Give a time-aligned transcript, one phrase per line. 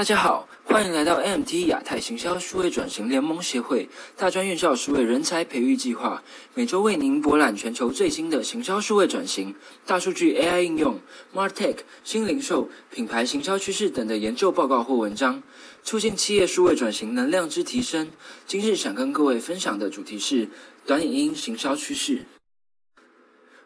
[0.00, 6.22] 大家好，欢迎来到 MT 亚太行销数位转型联盟协会大专院校数位人才培育计划，
[6.54, 10.98] 每周为您博览全球最新的行销数位转型、大数据 AI 应用、
[11.34, 15.42] MarTech 新零售、品牌行销趋势等的研究报告或文章，
[15.82, 18.10] 促进企业数位转型能量之提升。
[18.46, 20.48] 今日想跟各位分享的主题是
[20.86, 22.24] 短影音行销趋势。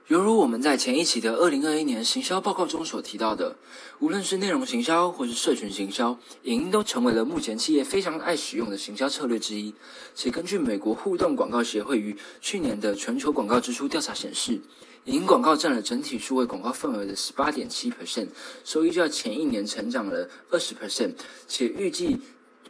[0.08, 3.56] 犹如我们在前一期的二零二一年行销报告中所提到的，
[4.00, 9.72] 无论是内容行销或是社群行销，影音都成为了目前企业非常爱使用的行销策略之一。
[10.14, 14.60] 且根据美国互动广告协会于去年的全球广告支出调查显示，
[15.06, 18.28] 影音广告占了整体数位广告份额的十八点七 percent，
[18.62, 21.14] 收益较前一年成长了二十 percent，
[21.48, 22.18] 且预计。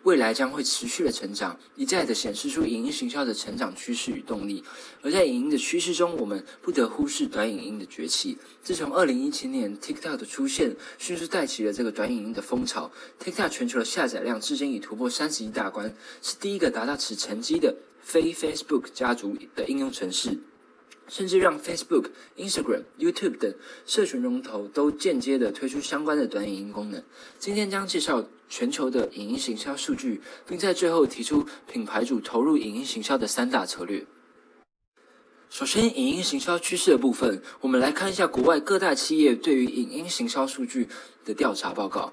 [0.04, 4.62] 未来将会持续的成长，一再的显示出影音行销的成长趋势与动力。
[5.00, 8.36] 而在影音的趋势中，我们不得忽视短影音的崛起。
[8.62, 12.92] 自从二零一七年 TikTok 的出现，迅速带起了这个短影音的风潮。
[13.18, 20.38] TikTok 全球的下载量至今已突破三十亿大关，是第一个达到此成绩的非 Facebook 家族的应用程式。
[21.08, 23.54] 甚至让 Facebook、Instagram、YouTube 等
[23.86, 27.02] 社群龙头都间接的推出相关的短影音功能。
[27.38, 34.06] 今天将介绍全球的影音行销数据，并在最后提出品牌主投入影音行销的三大策略。
[35.50, 40.88] 首先，影音行销趋势的部分，我们来看一下国外各大企业对于影音行销数据
[41.24, 42.12] 的调查报告。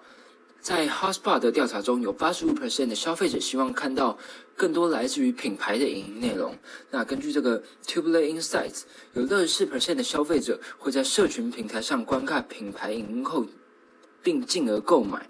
[0.62, 4.16] 在 Hotspot 的调查中，有八十五 percent 的消费者希望看到
[4.56, 6.56] 更多来自于品牌的影音内容。
[6.92, 13.48] 那根据这个 Tubular Insights，有六十四 percent 的消费者会在社群平台上观看品牌影音后，
[14.22, 15.28] 并进而购买。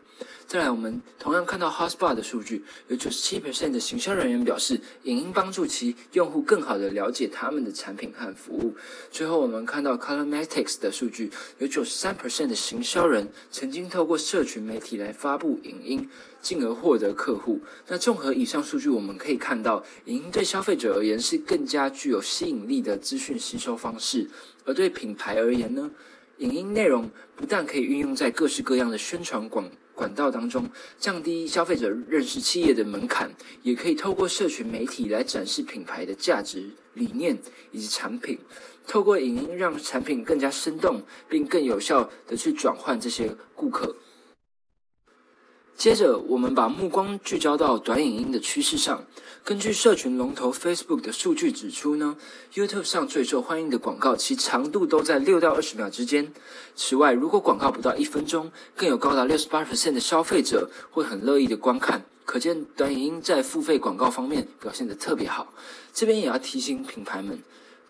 [0.48, 8.76] 再来，我们同样看到 HubSpot 的数据，有九十七 percent 的行销人员表示，影音帮助其用户更好的了解他们的产品和服务。
[9.10, 16.10] 最后，我们看到 Colormatics 的数据，有九十三 percent 的行销人曾经透过社群媒体来发布影音，
[16.42, 17.62] 进而获得客户。
[17.88, 24.30] 那综合以上数据，我们可以看到，影音对消费者而言是更加具有吸引力的资讯吸收方式，
[24.66, 25.90] 而对品牌而言呢，
[26.40, 29.72] 影音内容不但可以运用在各式各样的宣传广。
[29.94, 33.32] 管道当中降低消费者认识企业的门槛，
[33.62, 37.38] 也可以透过社群媒体来展示品牌的价值理念
[37.72, 38.40] 以及产品，
[38.88, 43.96] 透过影音让产品更加生动，并更有效的去转换这些顾客。
[45.82, 49.04] 接着，我们把目光聚焦到短影音的趋势上。
[49.44, 52.16] 根据社群龙头 Facebook 的数据指出呢
[52.54, 56.32] ，YouTube 上最受欢迎的广告，其长度都在六到二十秒之间。
[56.76, 62.06] 此外，如果广告不到一分钟，更有高达六十八 percent 的消费者会很乐意的观看。
[62.26, 65.52] 可见，短影音在付费广告方面表现得特别好。
[65.92, 67.40] 这边也要提醒品牌们。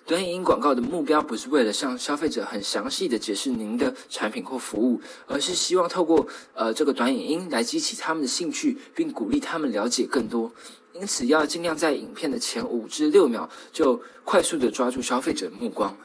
[0.06, 10.51] 短影音广告的目标不是为了向消费者很详细的解释您的产品或服务，而是希望透过呃这个短影音来激起他们的兴趣，并鼓励他们了解更多。
[10.94, 15.95] 因此，要尽量在影片的前五至六秒就快速的抓住消费者的目光。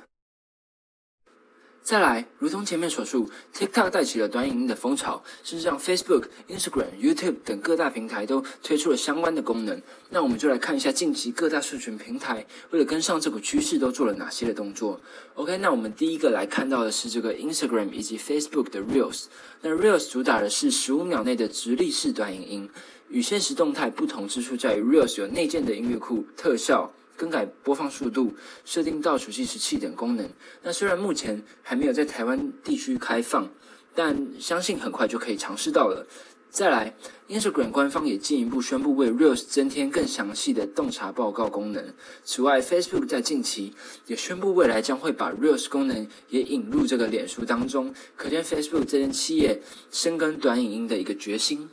[1.86, 9.80] 再来，如同前面所述，TikTok 带起了短影音的风潮，甚至让 Facebook、Instagram、YouTube 等各大平台都推出了相关的功能。
[10.10, 15.00] 那我们就来看一下近期各大社群平台为了跟上这股趋势都做了哪些的动作。
[15.34, 19.26] OK，那我们第一个来看到的是这个 Instagram 以及 Facebook 的 Reels。
[19.62, 22.68] 那 Reels 主打的是十五秒内的直立式短影音，
[23.10, 26.92] 与现实动态不同之处在于 Reels 有内建的音乐库、特效。
[27.16, 28.34] 更改播放速度、
[28.64, 30.28] 设定倒数计时器等功能。
[30.62, 33.48] 那虽然目前还没有在台湾地区开放，
[33.94, 36.06] 但相信很快就可以尝试到了。
[36.48, 36.94] 再来
[37.28, 41.92] ，Instagram 官方也进一步宣布为 Reels 增添更详细的洞察报告功能。
[42.24, 43.74] 此外，Facebook 在近期
[44.06, 49.60] 也宣布未来将会把 Reels 功能也引入这个脸书当中，可见 Facebook 这间企业
[49.90, 51.68] 深耕短影音的一个决心。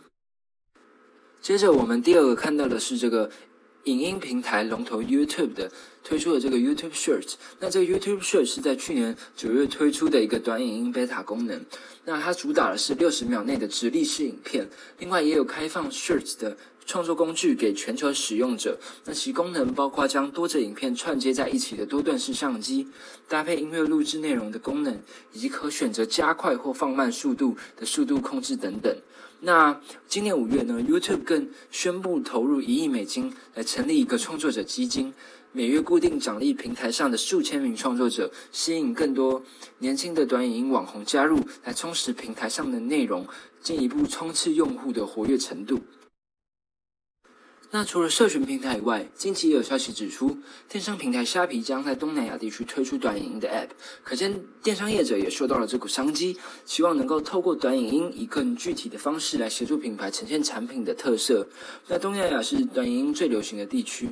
[1.40, 3.30] 接着，我们第二个看到的是这个。
[3.85, 5.69] 影音平台龙头 YouTube 的
[6.03, 11.66] 推出了这个 YouTube Shorts，那这个 YouTube Shorts 是在去年九月推出的一个短影音 beta 功能。
[12.05, 18.80] 那它主打的是六十秒内的直立式影片，另外也有开放 Shorts 的创作工具给全球使用者。
[19.03, 22.88] 那其功能包括将多则影片串接在一起的多段式相机，
[23.27, 24.97] 搭配音乐录制内容的功能，
[25.33, 28.95] 以及可选择加快或放慢速度的速度控制等等。
[29.45, 35.13] 那今年五月呢，YouTube 更宣布投入一亿美金来成立一个创作者基金，
[35.51, 39.44] 每月固定奖励平台上的数千名创作者，吸引更多
[39.80, 43.28] 年轻的短影音网红加入，来充实平台上的内容，
[43.62, 45.81] 进一步冲刺用户的活跃程度。
[47.75, 50.38] 那除了社群平台以外，近期也有消息指出，
[50.70, 53.70] 电商平台虾皮将在东南亚地区推出短影音的 App，
[54.04, 61.48] 可见电商业者也受到了这股商机，希望能够透过短影音以更具体的方式来协助品牌呈现产品的特色。
[61.88, 64.12] 那东南亚是短影音最流行的地区，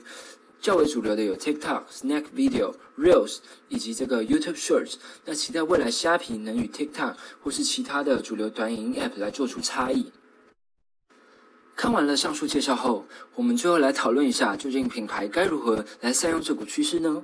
[0.60, 3.38] 较为主流的有 TikTok、Snack Video、Reels
[3.70, 4.96] 以及这个 YouTube Shorts。
[5.26, 7.14] 那期待未来虾皮能与 TikTok
[7.44, 10.12] 或是其他的主流短影音 App 来做出差异。
[11.76, 17.24] 看完了上述介绍后，我们最后来讨论一下，究竟品牌该如何来善用这股趋势呢？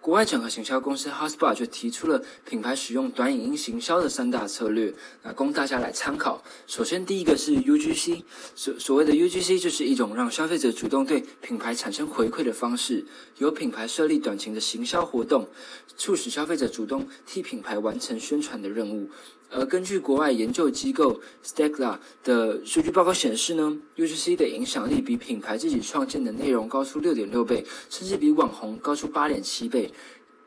[0.00, 4.94] 国外整合行销公司 h o s p o t 就提出了品牌使用短影音行销的三大策略，
[5.24, 6.42] 那供大家来参考。
[6.68, 8.22] 首先，第一个是 UGC，
[8.54, 13.04] 所所谓的 UGC 就是一种让消费者主动对品牌产生回馈的方式，
[13.38, 15.48] 由品牌设立短期的行销活动，
[15.96, 19.10] 促使消费者主动替品牌完成宣传的任务。
[19.50, 29.92] 而根据国外研究机构 Stegla 的数据报告显示呢，UGC 的影响力比品牌自己创建的内容高出六点六倍，甚至比网红高出八点七倍。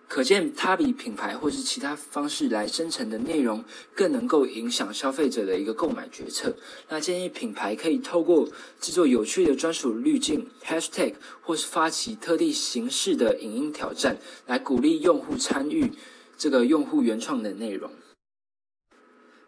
[0.07, 3.63] 可见它比品牌或是其他方式来生成的内容
[3.95, 6.53] 更能够影响消费者的一个购买决策。
[6.89, 8.45] 那建议品牌可以透过
[8.81, 15.89] 制作有趣的专属滤镜 Hashtag，或是发起特定形式的影音挑战，来鼓励用户参与
[16.37, 17.89] 这个用户原创的内容。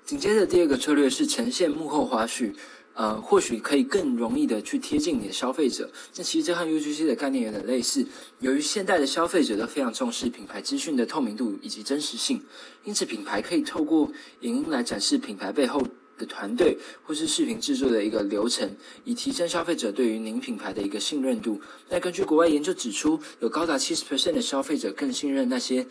[0.05, 2.53] 紧接着第二个策略是呈现幕后花絮，
[2.93, 5.89] 呃，或许可以更容易的去贴近你的消费者。
[6.17, 8.05] 那其实这和 UGC 的概念有点类似。
[8.39, 12.43] 由于现代的消费者都非常重视品牌资讯的透明度以及真实性，
[12.83, 14.11] 因此品牌可以透过
[14.41, 15.81] 影音来展示品牌背后
[16.17, 18.75] 的团队或是视频制作的一个流程，
[19.05, 21.61] 以提升消费者对于您品牌的一个信任度。
[21.89, 25.87] 那根据国外研究指出，有高达七十 percent 的消费者更信任那些。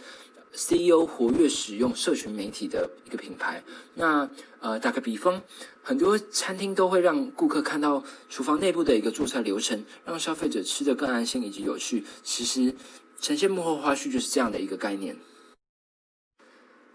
[0.52, 3.62] CEO 活跃使用社群媒体的一个品牌，
[3.94, 4.28] 那
[4.60, 5.42] 呃打个比方，
[5.82, 12.04] 很多餐厅都会让顾客看到厨房内部的一个做菜流程，让消费者吃得更安心以及有趣。
[12.22, 12.74] 其实
[13.18, 15.16] 呈现幕后花絮就是这样的一个概念。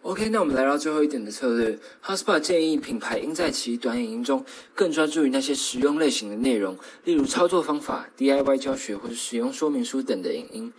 [0.03, 10.71] OK，那我们来到最后一点的策略，HubSpot 建议品牌应在其短影音中更专注于那些实用类型的内容，例如操作方法、DIY 教学或者使用说明书等的影音。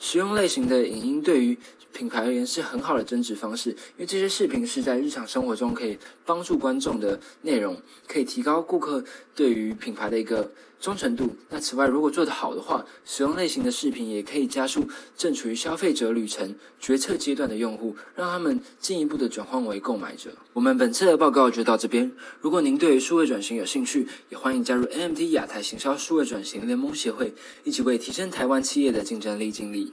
[0.00, 1.56] 实用类型的影音对于
[1.92, 7.76] 品牌而言是很好的增值方式，因为这些视频是在日常生活中可以帮助观众的内容，
[8.08, 9.04] 可以提高顾客
[9.34, 10.50] 对于品牌的一个
[10.80, 11.36] 忠诚度。
[11.50, 20.30] 那此外，如果做得好的话，使用类型的视频也可以加速正处于消费者旅程决策阶段的用户，让他们进一步的转换为购买者。
[20.54, 22.10] 我们本次的报告就到这边。
[22.40, 27.34] 如果您对于数位转型有兴趣，也欢迎加入 M D 亚太行销数位转型联盟协会，
[27.64, 29.92] 一起为提升台湾企业的竞争力尽力。